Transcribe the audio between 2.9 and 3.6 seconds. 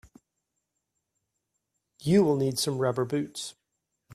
boots.